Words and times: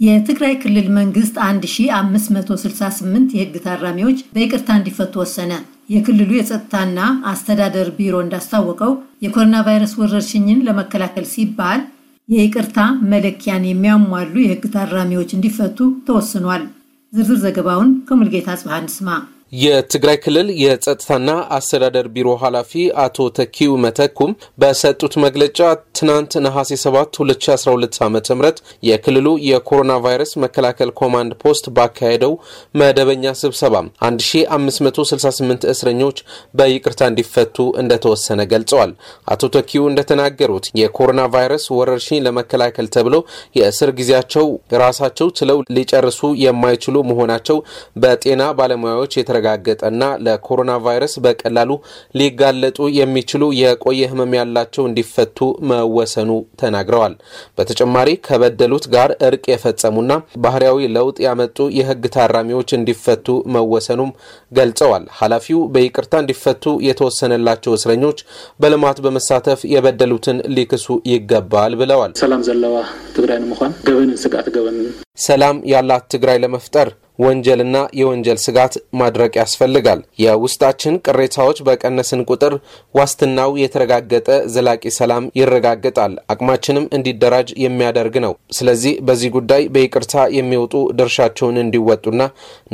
የትግራይ 0.00 0.54
ክልል 0.60 0.86
መንግስት 0.96 1.34
1568 1.44 3.32
የህግ 3.34 3.54
ታራሚዎች 3.64 4.18
በይቅርታ 4.34 4.68
እንዲፈቱ 4.78 5.14
ወሰነ። 5.22 5.52
የክልሉ 5.94 6.30
የጸጥታና 6.36 6.98
አስተዳደር 7.30 7.88
ቢሮ 7.96 8.14
እንዳስታወቀው 8.24 8.92
የኮሮና 9.24 9.56
ቫይረስ 9.66 9.92
ወረርሽኝን 10.00 10.62
ለመከላከል 10.66 11.26
ሲባል 11.32 11.80
የይቅርታ 12.28 12.78
መለኪያን 13.12 13.66
የሚያሟሉ 13.68 14.34
የህግ 14.42 14.64
ታራሚዎች 14.74 15.30
እንዲፈቱ 15.36 15.78
ተወስኗል። 16.08 16.64
ዝርዝር 17.12 17.38
ዘገባውን 17.44 17.90
ከሙልጌታ 18.08 18.50
ጽባህ 18.60 18.78
እንስማ። 18.82 19.08
የትግራይ 19.52 20.16
ክልል 20.24 20.48
የጸጥታና 20.62 21.30
አስተዳደር 21.56 22.06
ቢሮ 22.14 22.28
ኃላፊ 22.42 22.72
አቶ 23.04 23.24
ተኪው 23.38 23.72
መተኩም 23.84 24.32
በሰጡት 24.60 25.14
መግለጫ 25.24 25.58
ትናንት 25.98 26.32
ነሐሴ 26.44 26.76
7 26.82 27.18
2012 27.20 27.98
ዓ 28.00 28.08
ም 28.10 28.50
የክልሉ 28.88 29.28
የኮሮና 29.48 29.94
ቫይረስ 30.04 30.32
መከላከል 30.44 30.92
ኮማንድ 31.00 31.32
ፖስት 31.42 31.66
ባካሄደው 31.76 32.34
መደበኛ 32.80 33.32
ስብሰባ 33.40 33.74
1568 34.08 35.66
እስረኞች 35.72 36.20
በይቅርታ 36.60 37.10
እንዲፈቱ 37.10 37.58
እንደተወሰነ 37.82 38.40
ገልጸዋል። 38.52 38.92
አቶ 39.32 39.50
ተኪው 39.56 39.84
እንደተናገሩት 39.90 40.70
የኮሮና 40.82 41.26
ቫይረስ 41.34 41.66
ወረርሽኝ 41.78 42.22
ለመከላከል 42.26 42.88
ተብሎ 42.96 43.14
የእስር 43.58 43.92
ጊዜያቸው 43.98 44.46
ራሳቸው 44.82 45.28
ችለው 45.38 45.60
ሊጨርሱ 45.76 46.22
የማይችሉ 46.44 46.96
መሆናቸው 47.10 47.60
በጤና 48.02 48.42
ባለሙያዎች 48.58 49.12
የተረ 49.18 49.36
የተረጋገጠና 49.42 50.04
ለኮሮና 50.24 50.72
ቫይረስ 50.84 51.14
በቀላሉ 51.24 51.70
ሊጋለጡ 52.18 52.78
የሚችሉ 52.98 53.42
የቆየ 53.60 54.08
ህመም 54.10 54.32
ያላቸው 54.38 54.84
እንዲፈቱ 54.88 55.38
መወሰኑ 55.70 56.30
ተናግረዋል። 56.62 57.14
በተጨማሪ 57.58 58.08
ከበደሉት 58.26 58.86
ጋር 58.94 59.10
እርቅ 59.28 59.44
የፈጸሙና 59.52 60.12
ባህርያዊ 60.44 60.88
ለውጥ 60.96 61.16
ያመጡ 61.26 61.58
የህግ 61.78 62.04
ታራሚዎች 62.16 62.70
እንዲፈቱ 62.78 63.26
መወሰኑም 63.56 64.10
ገልጸዋል። 64.52 65.04
ኃላፊው 65.20 65.60
በይቅርታ 65.74 66.14
እንዲፈቱ 66.22 66.64
የተወሰነላቸው 66.88 67.74
እስረኞች 67.78 68.18
በልማት 68.60 68.98
በመሳተፍ 69.06 69.60
የበደሉትን 69.74 70.38
ሊክሱ 70.56 70.86
ይገባል 71.12 71.74
ብለዋል። 71.82 72.12
ሰላም 72.22 72.42
ዘለዋ 72.48 72.76
ትግራይ 73.16 73.38
ንምኳን 73.44 73.72
ገበንን 73.86 74.18
ስጋት 74.24 74.48
ገበንን 74.56 74.88
ሰላም 75.22 75.56
ያላት 75.70 76.04
ትግራይ 76.12 76.38
ለመፍጠር 76.42 76.88
ወንጀልና 77.20 77.76
የወንጀል 77.98 78.38
ስጋት 78.44 78.74
ማድረቅ 79.00 79.32
ያስፈልጋል። 79.40 80.00
የውስጣችን 80.22 81.00
ቅሬታዎች 81.06 81.58
በቀነስን 81.66 82.24
ቁጥር 82.30 82.54
ዋስትናው 82.94 83.50
የተረጋገጠ 83.62 84.28
ዘላቂ 84.54 84.92
ሰላም 84.98 85.24
ይረጋገጣል፣ 85.40 86.14
አቅማችንም 86.32 86.88
እንዲደራጅ 86.96 87.50
የሚያደርግ 87.64 88.16
ነው። 88.26 88.34
ስለዚህ 88.58 88.94
በዚህ 89.08 89.32
ጉዳይ 89.36 89.64
በይቅርታ 89.74 90.06
የሚወጡ 90.38 90.74
ድርሻቸውን 91.00 91.58
እንዲወጡና 91.64 92.20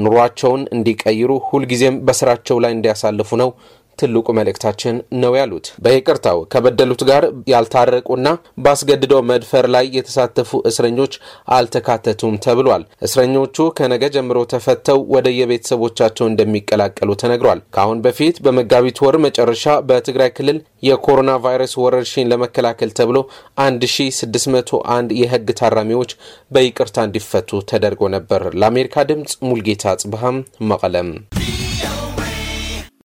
ኑሯቸውን 0.05 0.62
እንዲቀይሩ 0.77 1.33
ሁልጊዜም 1.48 1.98
በስራቸው 2.06 2.58
ላይ 2.64 2.74
እንዲያሳልፉ 2.77 3.30
ነው 3.36 3.50
ትልቁ 3.98 4.27
መልእክታችን 4.39 4.94
ነው 5.22 5.33
ያሉት። 5.39 5.66
በይቅርታው 5.84 6.39
ከበደሉት 6.52 7.02
ጋር 7.11 7.25
ያልታረቁና 7.52 8.28
በአስገድደው 8.64 9.20
መድፈር 9.30 9.66
ላይ 9.75 9.86
የተሳተፉ 9.97 10.50
እስረኞች 10.70 11.14
አልተካተቱም 11.56 12.39
ተብሏል። 12.47 12.84
እስረኞቹ 13.06 13.69
ከነገ 13.78 14.05
ጀምሮ 14.17 14.39
ተፈተው 14.52 15.00
ወደ 15.14 15.27
የቤተሰቦቻቸው 15.39 16.27
እንደሚቀላቀሉ 16.28 17.11
ተነግሯል። 17.22 17.44
ከአሁን 17.77 18.02
በፊት 18.06 18.36
በመጋቢት 18.47 19.00
ወር 19.06 19.19
መጨረሻ 19.27 19.64
በትግራይ 19.89 20.30
ክልል 20.36 20.58
የኮሮና 20.83 21.30
ቫይረስ 21.44 21.72
ወረርሽኝ 21.83 22.27
ለመከላከል 22.30 22.91
ተብሎ 22.98 23.19
1601 23.64 25.14
የህግ 25.20 25.48
ታራሚዎች 25.61 26.11
በይቅርታ 26.50 27.06
እንዲፈቱ 27.06 27.62
ተደርጎ 27.70 28.02
ነበር። 28.17 28.42
ለአሜሪካ 28.61 29.06
ድምፅ 29.11 29.34
ሙልጌታ 29.47 29.96
ጽብሃም 30.02 30.39
መቀለም 30.70 31.11